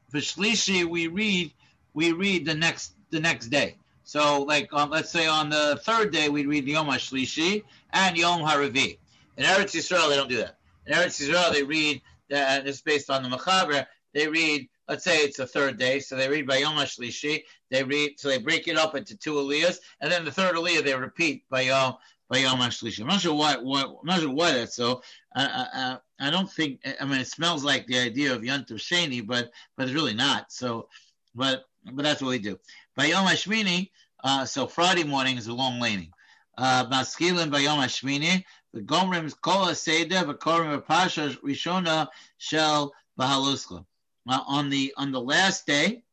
For 0.10 0.18
shlishi, 0.18 0.86
we 0.86 1.08
read 1.08 1.54
we 1.94 2.12
read 2.12 2.46
the 2.46 2.56
next 2.56 2.94
the 3.12 3.20
next 3.20 3.48
day. 3.48 3.78
So, 4.04 4.44
like, 4.44 4.72
um, 4.72 4.92
let's 4.92 5.10
say 5.10 5.26
on 5.26 5.50
the 5.50 5.80
third 5.84 6.12
day, 6.12 6.30
we 6.30 6.46
read 6.46 6.68
Yom 6.68 6.88
HaShlishi 6.88 7.64
and 7.92 8.16
Yom 8.16 8.42
HaRavi. 8.42 9.00
In 9.38 9.44
Eretz 9.44 9.74
Yisrael, 9.74 10.10
they 10.10 10.16
don't 10.16 10.30
do 10.30 10.38
that. 10.38 10.58
In 10.86 10.94
Eretz 10.94 11.20
Yisrael, 11.20 11.52
they 11.52 11.64
read, 11.64 12.02
that, 12.30 12.68
it's 12.68 12.82
based 12.82 13.10
on 13.10 13.24
the 13.24 13.30
Machaber, 13.30 13.88
they 14.14 14.28
read, 14.28 14.70
let's 14.88 15.04
say 15.04 15.18
it's 15.18 15.38
the 15.38 15.48
third 15.48 15.78
day, 15.78 16.00
so 16.00 16.16
they 16.16 16.30
read 16.30 16.48
by 16.48 16.58
Yom 16.58 16.76
HaShlishi, 16.76 17.44
they 17.72 17.84
read, 17.84 18.20
so 18.20 18.30
they 18.30 18.38
break 18.38 18.68
it 18.68 18.78
up 18.78 18.96
into 18.96 19.18
two 19.18 19.34
Aliyahs, 19.34 19.78
and 20.02 20.12
then 20.12 20.26
the 20.26 20.32
third 20.32 20.56
Aliyah, 20.56 20.84
they 20.84 20.96
repeat 20.96 21.44
by 21.50 21.62
Yom 21.62 21.96
by 22.30 22.40
Yom 22.40 22.60
HaShlishi. 22.60 23.02
I'm 23.02 23.08
not 23.08 23.22
sure 23.22 23.36
why, 23.36 23.56
why, 23.56 23.84
I'm 23.84 24.06
not 24.06 24.20
sure 24.20 24.32
why 24.32 24.52
that's 24.54 24.76
so. 24.76 25.02
I, 25.36 25.98
I, 26.20 26.28
I 26.28 26.30
don't 26.32 26.52
think, 26.52 26.82
I 27.00 27.06
mean, 27.06 27.20
it 27.20 27.28
smells 27.28 27.64
like 27.64 27.86
the 27.86 28.00
idea 28.00 28.34
of 28.34 28.42
Yantav 28.42 28.80
Sheni, 28.80 29.26
but, 29.26 29.52
but 29.78 29.84
it's 29.84 29.94
really 29.94 30.16
not. 30.16 30.52
So, 30.52 30.88
but, 31.36 31.66
but 31.92 32.04
that's 32.04 32.22
what 32.22 32.30
we 32.30 32.40
do. 32.40 32.58
By 32.96 33.06
Yom 33.06 33.28
HaShmini, 33.28 33.92
uh, 34.24 34.46
so 34.46 34.66
Friday 34.66 35.04
morning 35.04 35.38
is 35.38 35.48
a 35.48 35.54
long 35.54 35.80
laning. 35.80 36.12
By 36.58 36.74
Yom 36.74 36.90
HaShmini, 36.90 38.44
the 38.74 38.82
Gomrim 38.82 39.34
Kol 39.42 39.68
HaSeder, 39.68 40.24
V'korim 40.24 40.84
Pasha 40.86 41.30
Rishona 41.44 42.08
Shel 42.38 42.92
Bahaluska. 43.20 43.86
Uh, 44.28 44.42
on 44.48 44.70
the 44.70 44.94
on 44.98 45.12
the 45.12 45.22
last 45.22 45.68
day, 45.68 46.04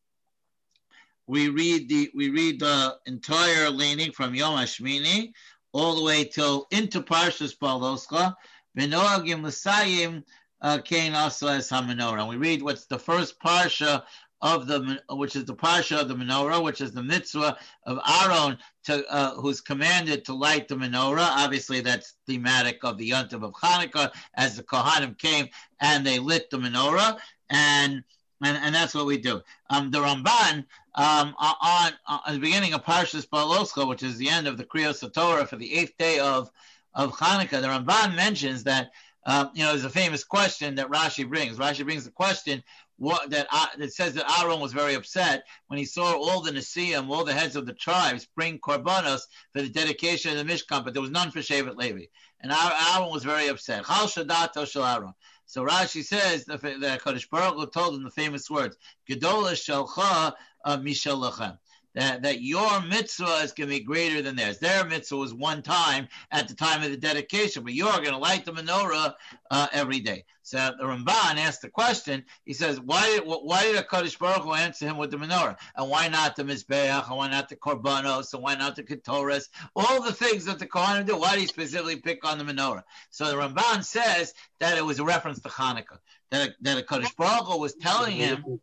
we 1.27 1.49
read 1.49 1.89
the 1.89 2.11
we 2.15 2.31
read 2.31 2.61
the 2.61 2.99
entire 3.07 3.71
laning 3.71 4.13
from 4.13 4.35
Yom 4.35 4.59
HaShmini 4.59 5.33
all 5.73 5.97
the 5.97 6.03
way 6.03 6.25
till 6.25 6.67
into 6.71 7.01
Parshas 7.01 7.57
Baloscha. 7.57 8.35
Benoagim 8.77 9.43
L'sayim 9.43 10.23
Kain 10.85 11.15
uh, 11.15 11.19
also 11.19 11.49
as 11.49 11.69
Hamenorah. 11.69 12.21
And 12.21 12.29
we 12.29 12.37
read 12.37 12.63
what's 12.63 12.87
the 12.87 12.99
first 12.99 13.41
parsha 13.41 14.03
of 14.43 14.67
the 14.67 15.01
which 15.11 15.37
is 15.37 15.45
the 15.45 15.55
parsha 15.55 16.01
of 16.01 16.09
the 16.09 16.15
menorah, 16.15 16.63
which 16.63 16.81
is 16.81 16.93
the 16.93 17.03
mitzvah 17.03 17.57
of 17.87 17.99
Aaron, 18.23 18.59
to, 18.85 19.07
uh, 19.09 19.35
who's 19.35 19.61
commanded 19.61 20.25
to 20.25 20.35
light 20.35 20.67
the 20.67 20.75
menorah. 20.75 21.29
Obviously, 21.37 21.81
that's 21.81 22.15
thematic 22.27 22.83
of 22.83 22.99
the 22.99 23.11
yontiv 23.11 23.45
of 23.45 23.53
Hanukkah, 23.53 24.11
as 24.35 24.57
the 24.57 24.65
Kohanim 24.65 25.17
came 25.17 25.49
and 25.81 26.05
they 26.05 26.19
lit 26.19 26.51
the 26.51 26.59
menorah, 26.59 27.19
and 27.53 28.03
and, 28.45 28.57
and 28.57 28.75
that's 28.75 28.93
what 28.93 29.07
we 29.07 29.19
do. 29.19 29.41
Um, 29.71 29.93
the 29.93 29.99
Ramban 29.99 30.65
um, 30.97 31.35
on, 31.39 31.93
on, 32.09 32.35
the 32.35 32.41
beginning 32.41 32.75
of 32.75 32.85
Parshas 32.85 33.29
Baloscha, 33.29 33.87
which 33.89 34.03
is 34.03 34.19
the 34.19 34.29
end 34.29 34.49
of 34.49 34.57
the 34.59 34.65
Kriyos 34.65 35.13
Torah 35.13 35.47
for 35.47 35.57
the 35.57 35.73
eighth 35.73 35.97
day 35.97 36.19
of 36.19 36.51
of 36.95 37.13
Hanukkah, 37.13 37.63
the 37.63 37.69
Ramban 37.69 38.17
mentions 38.17 38.65
that 38.65 38.91
um, 39.25 39.51
you 39.55 39.63
know 39.63 39.71
there's 39.71 39.85
a 39.85 39.91
famous 39.91 40.25
question 40.25 40.75
that 40.77 40.91
Rashi 40.91 41.29
brings. 41.29 41.57
Rashi 41.57 41.85
brings 41.85 42.05
the 42.05 42.11
question 42.11 42.65
what, 42.97 43.31
that 43.31 43.47
uh, 43.51 43.67
that 43.79 43.93
says 43.93 44.15
that 44.15 44.41
Aaron 44.41 44.61
was 44.61 44.73
very 44.73 44.95
upset 44.95 45.45
when 45.69 45.79
he 45.79 45.85
saw 45.85 46.13
all 46.13 46.41
the 46.41 46.51
Nesiim, 46.51 47.09
all 47.09 47.25
the 47.25 47.33
heads 47.33 47.57
of 47.57 47.67
the 47.67 47.73
tribes 47.73 48.29
bring 48.35 48.59
korbanos 48.59 49.23
for 49.53 49.63
the 49.63 49.69
dedication 49.69 50.37
of 50.37 50.45
the 50.47 50.53
Mishkan, 50.53 50.85
but 50.85 50.93
there 50.93 51.03
was 51.03 51.11
none 51.11 51.31
for 51.31 51.39
Shevet 51.39 51.77
Levi, 51.77 52.05
and 52.41 52.53
Aaron 52.53 53.11
was 53.11 53.25
very 53.25 53.49
upset. 53.49 53.85
Chal 53.87 54.09
Shadato 54.09 54.67
Shel 54.67 54.85
Aaron. 54.85 55.15
So 55.53 55.67
Rashi 55.67 56.03
says 56.03 56.47
that 56.47 56.63
Kodesh 56.63 57.29
Baruch 57.29 57.57
Hu 57.57 57.67
told 57.67 57.95
him 57.95 58.05
the 58.05 58.11
famous 58.11 58.49
words, 58.49 58.75
Gedolah 59.07 59.53
Shalcha 59.53 60.33
uh, 60.65 60.79
Mishalachem. 60.79 61.59
That, 61.95 62.23
that 62.23 62.41
your 62.41 62.81
mitzvah 62.81 63.41
is 63.43 63.53
going 63.53 63.69
to 63.69 63.77
be 63.77 63.85
greater 63.85 64.23
than 64.23 64.35
theirs. 64.35 64.59
Their 64.59 64.85
mitzvah 64.85 65.17
was 65.17 65.35
one 65.35 65.63
time 65.63 66.09
at 66.31 66.49
the 66.49 66.55
time 66.55 66.83
of 66.83 66.91
the 66.91 66.97
dedication, 66.97 67.65
but 67.65 67.75
you're 67.75 67.93
going 67.93 68.13
to 68.13 68.17
light 68.19 68.47
the 68.47 68.53
menorah 68.53 69.13
uh, 69.51 69.67
every 69.73 70.01
day. 70.01 70.25
So 70.43 70.73
the 70.79 70.85
Ramban 70.85 71.37
asked 71.37 71.63
the 71.63 71.71
question. 71.71 72.25
He 72.45 72.53
says, 72.53 72.81
"Why 72.81 73.07
did 73.07 73.23
why 73.25 73.63
did 73.63 73.77
Hakadosh 73.77 74.19
Baruch 74.19 74.43
Hu 74.43 74.55
answer 74.55 74.87
him 74.87 74.99
with 74.99 75.11
the 75.11 75.17
menorah, 75.17 75.57
and 75.77 75.89
why 75.89 76.09
not 76.09 76.35
the 76.35 76.43
mizbeach, 76.43 77.09
and 77.09 77.17
why 77.17 77.29
not 77.29 77.49
the 77.49 77.57
korbanos, 77.57 78.35
and 78.35 78.43
why 78.43 78.55
not 78.57 78.75
the 78.75 78.83
ketoras? 78.83 79.49
All 79.77 80.03
the 80.03 80.13
things 80.13 80.47
that 80.47 80.59
the 80.59 80.67
Kohanim 80.67 81.07
do. 81.07 81.17
Why 81.17 81.33
did 81.33 81.43
he 81.43 81.47
specifically 81.47 81.97
pick 81.97 82.27
on 82.27 82.39
the 82.39 82.45
menorah?" 82.45 82.83
So 83.11 83.27
the 83.27 83.37
Ramban 83.37 83.85
says 83.85 84.35
that 84.59 84.77
it 84.77 84.85
was 84.85 84.99
a 84.99 85.05
reference 85.05 85.41
to 85.41 85.49
Hanukkah. 85.49 85.99
That 86.33 86.55
HaKadosh 86.65 87.15
Baruch 87.15 87.47
Hu 87.47 87.59
was 87.59 87.75
telling 87.75 88.17
him 88.17 88.59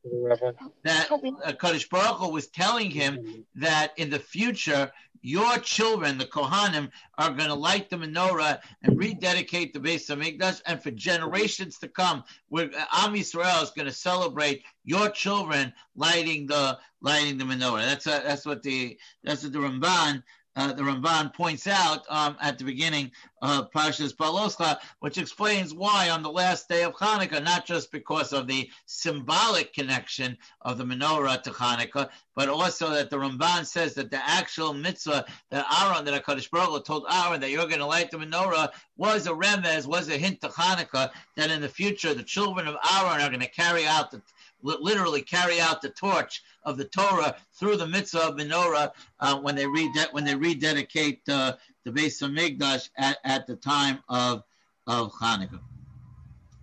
that 0.84 1.10
HaKadosh 1.10 1.88
Baruch 1.88 2.18
Hu 2.18 2.30
was 2.32 2.48
telling 2.48 2.90
him 2.90 3.46
that 3.56 3.94
in 3.98 4.10
the 4.10 4.18
future 4.18 4.92
your 5.22 5.58
children, 5.60 6.18
the 6.18 6.26
Kohanim, 6.26 6.90
are 7.18 7.30
going 7.30 7.50
to 7.50 7.54
light 7.54 7.90
the 7.90 7.98
menorah 7.98 8.60
and 8.84 8.98
rededicate 8.98 9.74
the 9.74 9.80
Beis 9.80 10.10
Hamikdash, 10.10 10.62
and 10.66 10.82
for 10.82 10.92
generations 10.92 11.78
to 11.80 11.88
come, 11.88 12.24
where 12.48 12.72
Am 12.92 13.14
Yisrael 13.14 13.62
is 13.64 13.72
going 13.72 13.88
to 13.88 13.94
celebrate 13.94 14.64
your 14.86 15.10
children 15.10 15.74
lighting 15.96 16.48
the 16.48 16.80
lighting 17.02 17.38
the 17.38 17.44
menorah. 17.44 17.86
That's 17.86 18.08
a, 18.08 18.22
that's 18.26 18.46
what 18.46 18.64
the 18.64 18.98
that's 19.24 19.44
what 19.44 19.54
the 19.54 19.60
Ramban 19.60 20.24
uh, 20.60 20.74
the 20.74 20.84
Ramban 20.84 21.34
points 21.34 21.68
out 21.68 22.06
um, 22.10 22.36
at 22.42 22.58
the 22.58 22.66
beginning 22.66 23.12
of 23.42 23.72
Parshas 23.72 24.14
Baloscha, 24.14 24.78
which 25.00 25.18
explains 25.18 25.74
why 25.74 26.10
on 26.10 26.22
the 26.22 26.30
last 26.30 26.68
day 26.68 26.84
of 26.84 26.94
Hanukkah, 26.96 27.42
not 27.42 27.66
just 27.66 27.94
because 27.94 28.34
of 28.34 28.46
the 28.46 28.70
symbolic 28.86 29.74
connection 29.74 30.38
of 30.62 30.78
the 30.78 30.84
menorah 30.84 31.42
to 31.44 31.52
Hanukkah, 31.52 32.10
but 32.36 32.50
also 32.50 32.90
that 32.90 33.10
the 33.10 33.16
Ramban 33.16 33.66
says 33.66 33.94
that 33.94 34.12
the 34.12 34.30
actual 34.30 34.74
mitzvah 34.74 35.26
that 35.50 35.66
Aaron, 35.82 36.04
that 36.04 36.26
HaKadosh 36.26 36.52
Baruch 36.52 36.70
Hu 36.70 36.82
told 36.82 37.06
Aaron 37.10 37.40
that 37.40 37.52
you're 37.52 37.68
going 37.68 37.80
to 37.80 37.86
light 37.86 38.12
the 38.12 38.18
menorah 38.18 38.70
was 38.98 39.28
a 39.28 39.32
remez, 39.32 39.88
was 39.88 40.10
a 40.10 40.18
hint 40.18 40.42
to 40.42 40.50
Hanukkah, 40.50 41.10
that 41.38 41.52
in 41.52 41.62
the 41.62 41.70
future 41.70 42.14
the 42.14 42.24
children 42.24 42.68
of 42.68 42.76
Aaron 42.94 43.22
are 43.22 43.30
going 43.30 43.40
to 43.40 43.48
carry 43.48 43.86
out 43.86 44.12
the 44.12 44.22
literally 44.62 45.22
carry 45.22 45.60
out 45.60 45.82
the 45.82 45.90
torch 45.90 46.44
of 46.64 46.78
the 46.78 46.86
Torah 46.86 47.36
through 47.54 47.78
the 47.78 47.88
mitzvah 47.88 48.30
of 48.30 48.36
menorah 48.36 48.92
uh, 49.20 49.40
when 49.40 49.56
they 49.56 49.68
read 49.68 49.92
when 50.12 50.24
they 50.24 50.36
rededicate 50.36 51.22
uh, 51.30 51.54
the 51.84 51.92
Beis 51.92 52.22
Hamikdash 52.22 52.90
at, 52.98 53.18
at 53.24 53.48
the 53.48 53.56
time 53.56 54.00
of 54.10 54.44
of 54.88 55.12
Hanukkah. 55.14 55.60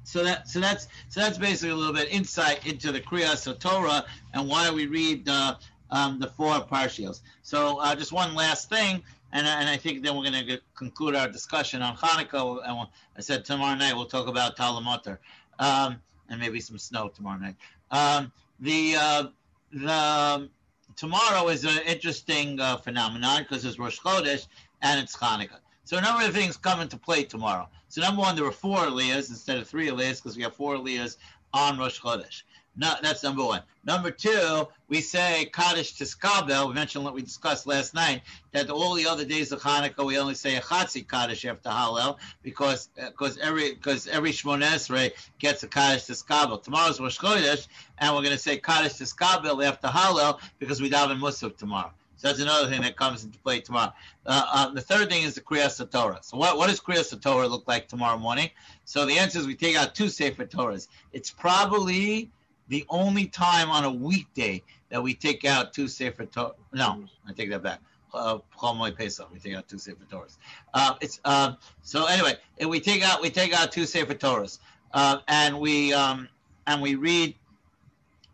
So 0.04 0.22
that 0.24 0.48
so 0.48 0.60
that's 0.60 0.88
so 1.08 1.20
that's 1.20 1.38
basically 1.38 1.70
a 1.70 1.76
little 1.76 1.94
bit 1.94 2.08
insight 2.12 2.66
into 2.66 2.92
the 2.92 3.00
Kriyas 3.00 3.58
Torah 3.58 4.04
and 4.34 4.48
why 4.48 4.70
we 4.70 4.86
read 4.86 5.28
uh, 5.28 5.56
um, 5.90 6.18
the 6.20 6.28
four 6.28 6.60
parshios. 6.60 7.22
So 7.42 7.80
uh, 7.80 7.94
just 7.94 8.12
one 8.12 8.34
last 8.34 8.68
thing, 8.68 9.02
and, 9.32 9.46
and 9.46 9.68
I 9.68 9.76
think 9.76 10.04
then 10.04 10.16
we're 10.16 10.30
going 10.30 10.46
to 10.46 10.60
conclude 10.76 11.14
our 11.14 11.28
discussion 11.28 11.82
on 11.82 11.96
Hanukkah. 11.96 12.60
And 12.64 12.88
I 13.16 13.20
said 13.20 13.44
tomorrow 13.44 13.76
night 13.76 13.94
we'll 13.94 14.06
talk 14.06 14.28
about 14.28 14.56
Tal 14.56 14.80
U'Matar. 14.80 15.18
Um, 15.58 16.00
and 16.28 16.40
maybe 16.40 16.60
some 16.60 16.78
snow 16.78 17.08
tomorrow 17.08 17.38
night. 17.38 17.56
Um, 17.90 18.32
the 18.60 18.96
uh, 18.98 19.26
the 19.72 20.48
tomorrow 20.96 21.48
is 21.48 21.64
an 21.64 21.78
interesting 21.86 22.58
uh, 22.60 22.76
phenomenon 22.78 23.42
because 23.42 23.64
it's 23.64 23.78
Rosh 23.78 24.00
Chodesh 24.00 24.46
and 24.82 25.00
it's 25.00 25.16
Hanukkah. 25.16 25.60
So 25.84 25.98
a 25.98 26.00
number 26.00 26.24
of 26.24 26.32
things 26.32 26.56
come 26.56 26.80
into 26.80 26.96
play 26.96 27.22
tomorrow. 27.24 27.68
So 27.88 28.00
number 28.00 28.20
one, 28.20 28.34
there 28.34 28.44
were 28.44 28.52
four 28.52 28.78
Aliyahs 28.78 29.30
instead 29.30 29.58
of 29.58 29.68
three 29.68 29.88
Aliyahs 29.88 30.16
because 30.16 30.36
we 30.36 30.42
have 30.42 30.54
four 30.54 30.76
Aliyahs 30.76 31.16
on 31.52 31.78
Rosh 31.78 32.00
Chodesh. 32.00 32.42
No, 32.78 32.94
that's 33.02 33.22
number 33.22 33.44
one. 33.44 33.62
Number 33.84 34.10
two, 34.10 34.68
we 34.88 35.00
say 35.00 35.48
Kaddish 35.52 35.94
Tiskabel. 35.94 36.68
We 36.68 36.74
mentioned 36.74 37.04
what 37.04 37.14
we 37.14 37.22
discussed 37.22 37.66
last 37.66 37.94
night 37.94 38.22
that 38.52 38.68
all 38.68 38.94
the 38.94 39.06
other 39.06 39.24
days 39.24 39.50
of 39.50 39.62
Hanukkah 39.62 40.04
we 40.04 40.18
only 40.18 40.34
say 40.34 40.56
a 40.56 40.60
Chatzi 40.60 41.08
Kaddish 41.08 41.46
after 41.46 41.70
Hallel 41.70 42.18
because 42.42 42.90
because 42.96 43.38
every 43.38 43.74
because 43.74 44.06
every 44.08 44.32
Shmonesrei 44.32 45.12
gets 45.38 45.62
a 45.62 45.68
Kaddish 45.68 46.04
Tiskabel. 46.04 46.62
Tomorrow's 46.62 47.00
Rosh 47.00 47.18
Chodesh, 47.18 47.66
and 47.98 48.14
we're 48.14 48.22
going 48.22 48.36
to 48.36 48.38
say 48.38 48.58
Kaddish 48.58 48.94
Tiskabel 48.94 49.64
after 49.64 49.88
Hallel 49.88 50.38
because 50.58 50.80
we 50.82 50.90
daven 50.90 51.18
Musaf 51.18 51.56
tomorrow. 51.56 51.92
So 52.16 52.28
that's 52.28 52.40
another 52.40 52.68
thing 52.68 52.80
that 52.80 52.96
comes 52.96 53.24
into 53.24 53.38
play 53.38 53.60
tomorrow. 53.60 53.92
Uh, 54.24 54.46
uh, 54.50 54.70
the 54.70 54.80
third 54.80 55.10
thing 55.10 55.22
is 55.22 55.34
the 55.34 55.42
Kriyas 55.42 55.90
Torah. 55.90 56.18
So 56.22 56.38
what, 56.38 56.56
what 56.56 56.68
does 56.68 56.80
Kriyas 56.80 57.20
Torah 57.20 57.46
look 57.46 57.68
like 57.68 57.88
tomorrow 57.88 58.18
morning? 58.18 58.50
So 58.84 59.04
the 59.04 59.18
answer 59.18 59.38
is 59.38 59.46
we 59.46 59.54
take 59.54 59.76
out 59.76 59.94
two 59.94 60.08
Sefer 60.08 60.46
Torahs. 60.46 60.88
It's 61.12 61.30
probably 61.30 62.30
the 62.68 62.84
only 62.88 63.26
time 63.26 63.70
on 63.70 63.84
a 63.84 63.90
weekday 63.90 64.62
that 64.88 65.02
we 65.02 65.14
take 65.14 65.44
out 65.44 65.72
two 65.72 65.88
Sefer 65.88 66.26
Torah. 66.26 66.52
No, 66.72 67.04
I 67.28 67.32
take 67.32 67.50
that 67.50 67.62
back. 67.62 67.80
Uh, 68.14 68.38
Pesach. 68.96 69.30
We 69.32 69.38
take 69.38 69.54
out 69.54 69.68
two 69.68 69.78
Sefer 69.78 70.04
Torahs. 70.10 70.38
Uh, 70.72 70.94
it's 71.00 71.20
uh, 71.24 71.54
so 71.82 72.06
anyway. 72.06 72.34
We 72.66 72.80
take 72.80 73.02
out 73.02 73.20
we 73.20 73.30
take 73.30 73.52
out 73.52 73.72
two 73.72 73.84
Sefer 73.84 74.14
Torahs, 74.14 74.58
uh, 74.94 75.18
and 75.28 75.58
we 75.60 75.92
um, 75.92 76.28
and 76.66 76.80
we 76.80 76.94
read 76.94 77.34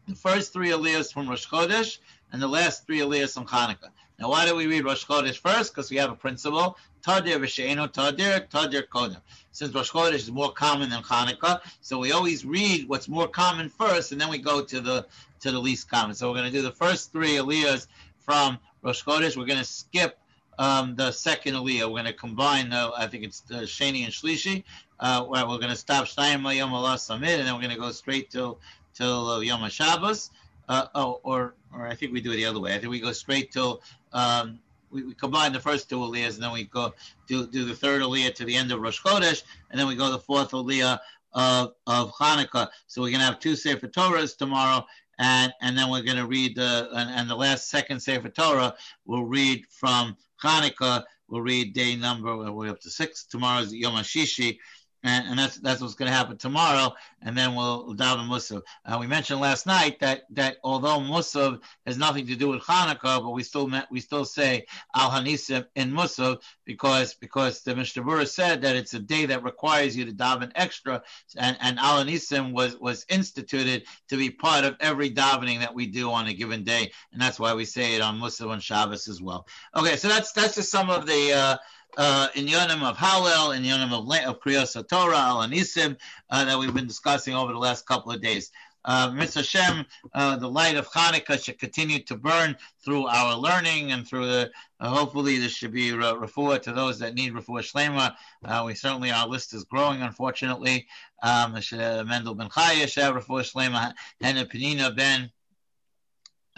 the 0.06 0.14
first 0.14 0.52
three 0.52 0.70
Aliyahs 0.70 1.12
from 1.12 1.28
Rosh 1.28 1.46
Chodesh 1.46 1.98
and 2.32 2.40
the 2.40 2.48
last 2.48 2.86
three 2.86 3.00
Aliyahs 3.00 3.34
from 3.34 3.46
Hanukkah. 3.46 3.90
Now, 4.18 4.30
why 4.30 4.46
do 4.46 4.54
we 4.54 4.66
read 4.66 4.84
Rosh 4.84 5.04
Chodesh 5.04 5.38
first? 5.38 5.74
Because 5.74 5.90
we 5.90 5.96
have 5.96 6.10
a 6.10 6.14
principle: 6.14 6.76
Tadir 7.04 7.38
v'she'enu 7.38 7.92
Tadir, 7.92 8.48
Tadir 8.48 8.86
Kodem. 8.86 9.20
Since 9.50 9.74
Rosh 9.74 9.90
Chodesh 9.90 10.14
is 10.14 10.30
more 10.30 10.52
common 10.52 10.90
than 10.90 11.02
Hanukkah, 11.02 11.60
so 11.80 11.98
we 11.98 12.12
always 12.12 12.44
read 12.44 12.88
what's 12.88 13.08
more 13.08 13.28
common 13.28 13.68
first, 13.68 14.12
and 14.12 14.20
then 14.20 14.30
we 14.30 14.38
go 14.38 14.62
to 14.62 14.80
the 14.80 15.06
to 15.40 15.50
the 15.50 15.58
least 15.58 15.90
common. 15.90 16.14
So 16.14 16.28
we're 16.28 16.36
going 16.36 16.52
to 16.52 16.56
do 16.56 16.62
the 16.62 16.72
first 16.72 17.12
three 17.12 17.36
Aliyahs 17.36 17.88
from 18.18 18.58
Rosh 18.82 19.02
Chodesh. 19.02 19.36
We're 19.36 19.46
going 19.46 19.58
to 19.58 19.64
skip 19.64 20.18
um, 20.58 20.94
the 20.94 21.10
second 21.10 21.54
Aliyah. 21.54 21.86
We're 21.86 22.02
going 22.02 22.04
to 22.04 22.12
combine, 22.12 22.72
uh, 22.72 22.90
I 22.96 23.06
think 23.06 23.24
it's 23.24 23.40
the 23.40 23.62
Sheni 23.62 24.04
and 24.04 24.12
Shlishi. 24.12 24.64
Uh, 25.00 25.26
we're 25.28 25.44
going 25.44 25.68
to 25.68 25.76
stop 25.76 26.04
Shnayim 26.04 26.54
Yom 26.56 26.72
Allah 26.72 26.94
Samid, 26.94 27.38
and 27.38 27.46
then 27.46 27.54
we're 27.54 27.60
going 27.60 27.74
to 27.74 27.80
go 27.80 27.90
straight 27.90 28.30
till 28.30 28.60
till 28.94 29.28
uh, 29.28 29.40
Yom 29.40 29.60
HaShabbos. 29.60 30.30
Uh, 30.68 30.86
oh, 30.94 31.20
or 31.24 31.54
or 31.74 31.88
I 31.88 31.94
think 31.94 32.12
we 32.12 32.20
do 32.20 32.32
it 32.32 32.36
the 32.36 32.44
other 32.44 32.60
way. 32.60 32.74
I 32.74 32.78
think 32.78 32.90
we 32.90 33.00
go 33.00 33.12
straight 33.12 33.50
till 33.50 33.82
um, 34.12 34.58
we, 34.90 35.04
we, 35.04 35.14
combine 35.14 35.52
the 35.52 35.60
first 35.60 35.88
two 35.88 35.96
aliyahs, 35.96 36.34
and 36.34 36.42
then 36.42 36.52
we 36.52 36.64
go 36.64 36.94
do, 37.26 37.46
do 37.46 37.64
the 37.64 37.74
third 37.74 38.02
aliyah 38.02 38.34
to 38.34 38.44
the 38.44 38.54
end 38.54 38.70
of 38.72 38.80
Rosh 38.80 39.00
Chodesh, 39.00 39.42
and 39.70 39.80
then 39.80 39.86
we 39.86 39.96
go 39.96 40.10
the 40.10 40.18
fourth 40.18 40.50
aliyah 40.50 40.98
of, 41.32 41.72
of 41.86 42.12
Hanukkah. 42.12 42.68
So 42.86 43.00
we're 43.00 43.10
going 43.10 43.20
to 43.20 43.26
have 43.26 43.40
two 43.40 43.56
Sefer 43.56 43.88
Torahs 43.88 44.36
tomorrow, 44.36 44.84
and, 45.18 45.52
and 45.62 45.76
then 45.76 45.90
we're 45.90 46.02
going 46.02 46.18
to 46.18 46.26
read 46.26 46.56
the, 46.56 46.88
and, 46.92 47.10
and 47.10 47.30
the 47.30 47.36
last 47.36 47.70
second 47.70 48.00
Sefer 48.00 48.28
Torah 48.28 48.74
we'll 49.06 49.24
read 49.24 49.64
from 49.70 50.16
Hanukkah. 50.42 51.04
We'll 51.28 51.40
read 51.40 51.72
day 51.72 51.96
number, 51.96 52.52
we're 52.52 52.70
up 52.70 52.80
to 52.80 52.90
six. 52.90 53.24
Tomorrow's 53.24 53.72
Yom 53.72 53.94
HaShishi, 53.94 54.58
and, 55.02 55.26
and 55.28 55.38
that's 55.38 55.56
that's 55.58 55.80
what's 55.80 55.94
going 55.94 56.10
to 56.10 56.16
happen 56.16 56.36
tomorrow. 56.36 56.94
And 57.22 57.36
then 57.36 57.54
we'll 57.54 57.94
daven 57.94 58.28
Musaf. 58.28 58.62
Uh, 58.84 58.98
we 59.00 59.06
mentioned 59.06 59.40
last 59.40 59.66
night 59.66 59.98
that 60.00 60.22
that 60.30 60.56
although 60.62 60.98
Musaf 60.98 61.60
has 61.86 61.98
nothing 61.98 62.26
to 62.26 62.36
do 62.36 62.48
with 62.48 62.62
Hanukkah, 62.62 63.22
but 63.22 63.30
we 63.30 63.42
still 63.42 63.66
met, 63.66 63.86
we 63.90 64.00
still 64.00 64.24
say 64.24 64.64
Al 64.94 65.10
Hanisim 65.10 65.66
in 65.74 65.90
Musaf 65.90 66.40
because 66.64 67.14
because 67.14 67.62
the 67.62 67.74
Mishnah 67.74 68.26
said 68.26 68.62
that 68.62 68.76
it's 68.76 68.94
a 68.94 68.98
day 68.98 69.26
that 69.26 69.42
requires 69.42 69.96
you 69.96 70.04
to 70.04 70.12
daven 70.12 70.52
extra, 70.54 71.02
and 71.36 71.56
and 71.60 71.78
Al 71.78 72.04
Hanisim 72.04 72.52
was 72.52 72.76
was 72.78 73.04
instituted 73.08 73.84
to 74.08 74.16
be 74.16 74.30
part 74.30 74.64
of 74.64 74.76
every 74.80 75.10
davening 75.10 75.60
that 75.60 75.74
we 75.74 75.86
do 75.86 76.10
on 76.10 76.28
a 76.28 76.34
given 76.34 76.64
day, 76.64 76.90
and 77.12 77.20
that's 77.20 77.40
why 77.40 77.54
we 77.54 77.64
say 77.64 77.94
it 77.94 78.02
on 78.02 78.20
Musaf 78.20 78.48
on 78.48 78.60
Shabbos 78.60 79.08
as 79.08 79.20
well. 79.20 79.46
Okay, 79.76 79.96
so 79.96 80.08
that's 80.08 80.32
that's 80.32 80.54
just 80.54 80.70
some 80.70 80.90
of 80.90 81.06
the. 81.06 81.32
Uh, 81.32 81.56
uh, 81.96 82.28
in 82.34 82.46
Yonim 82.46 82.82
of 82.82 82.96
Hallel, 82.96 83.56
in 83.56 83.62
Yonim 83.62 83.92
of, 83.92 84.28
of 84.28 84.40
Kriyas 84.40 84.74
Torah, 84.88 85.16
Al 85.16 85.38
Anisim, 85.38 85.96
uh, 86.30 86.44
that 86.44 86.58
we've 86.58 86.74
been 86.74 86.86
discussing 86.86 87.34
over 87.34 87.52
the 87.52 87.58
last 87.58 87.86
couple 87.86 88.12
of 88.12 88.20
days. 88.20 88.50
Uh, 88.84 89.12
Mitzvah 89.14 89.40
Hashem, 89.40 89.86
uh, 90.12 90.36
the 90.36 90.48
light 90.48 90.76
of 90.76 90.88
Hanukkah 90.88 91.42
should 91.42 91.58
continue 91.58 92.00
to 92.04 92.16
burn 92.16 92.56
through 92.84 93.06
our 93.06 93.36
learning 93.36 93.92
and 93.92 94.06
through 94.06 94.26
the, 94.26 94.50
uh, 94.80 94.88
hopefully 94.88 95.38
this 95.38 95.52
should 95.52 95.72
be 95.72 95.92
uh, 95.92 96.14
refuah 96.14 96.60
to 96.62 96.72
those 96.72 96.98
that 96.98 97.14
need 97.14 97.32
refuah 97.32 97.60
shlema. 97.60 98.14
Uh, 98.44 98.64
we 98.66 98.74
certainly, 98.74 99.12
our 99.12 99.28
list 99.28 99.54
is 99.54 99.64
growing, 99.64 100.02
unfortunately. 100.02 100.88
Um, 101.22 101.52
Mendel 101.52 102.34
ben 102.34 102.48
Chaya, 102.48 102.86
refuah 103.12 103.52
shlema, 103.52 103.92
Hannah 104.20 104.46
Penina 104.46 104.94
ben 104.94 105.30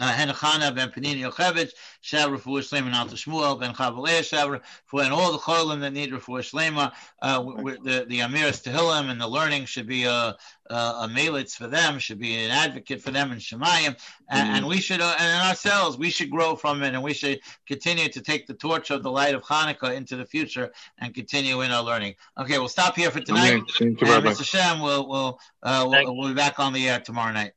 Henachana 0.01 0.75
ben 0.75 0.89
Panini 0.89 1.21
Yochevich, 1.21 1.71
Shav 2.03 2.35
Refuah 2.35 2.59
Shlema 2.59 2.87
and 2.87 2.95
Alta 2.95 3.15
Shmuel 3.15 3.59
ben 3.59 3.73
Chavaleh 3.73 4.19
Shav 4.19 4.61
and 4.93 5.13
all 5.13 5.31
the 5.31 5.37
Cholim 5.37 5.79
that 5.81 5.93
need 5.93 6.11
Refuah 6.11 6.39
Shlema, 6.39 6.91
uh, 7.21 7.41
the 7.83 8.05
the 8.07 8.19
Amiras 8.19 8.63
Tehillim 8.63 9.09
and 9.09 9.19
the 9.19 9.27
learning 9.27 9.65
should 9.65 9.87
be 9.87 10.03
a 10.03 10.35
a, 10.69 10.73
a 10.73 11.09
melitz 11.11 11.55
for 11.55 11.67
them, 11.67 11.99
should 11.99 12.19
be 12.19 12.35
an 12.35 12.51
advocate 12.51 13.01
for 13.01 13.11
them 13.11 13.31
in 13.31 13.37
Shemayim, 13.37 13.95
and, 14.29 14.47
mm-hmm. 14.47 14.55
and 14.55 14.67
we 14.67 14.81
should 14.81 15.01
uh, 15.01 15.15
and 15.19 15.29
in 15.29 15.47
ourselves 15.47 15.97
we 15.97 16.09
should 16.09 16.29
grow 16.29 16.55
from 16.55 16.81
it, 16.83 16.93
and 16.93 17.03
we 17.03 17.13
should 17.13 17.39
continue 17.67 18.09
to 18.09 18.21
take 18.21 18.47
the 18.47 18.53
torch 18.53 18.89
of 18.89 19.03
the 19.03 19.11
light 19.11 19.35
of 19.35 19.43
Hanukkah 19.43 19.95
into 19.95 20.15
the 20.15 20.25
future 20.25 20.71
and 20.99 21.13
continue 21.13 21.61
in 21.61 21.71
our 21.71 21.83
learning. 21.83 22.15
Okay, 22.37 22.57
we'll 22.57 22.67
stop 22.67 22.95
here 22.95 23.11
for 23.11 23.21
tonight. 23.21 23.61
Okay. 23.61 23.95
Thank 23.95 24.01
you, 24.01 24.07
Mr. 24.07 24.45
Shem, 24.45 24.81
we'll 24.81 25.07
we'll, 25.07 25.39
uh, 25.63 25.85
we'll, 25.87 26.17
we'll 26.17 26.29
be 26.29 26.33
back 26.33 26.59
on 26.59 26.73
the 26.73 26.89
air 26.89 26.99
tomorrow 26.99 27.31
night. 27.31 27.53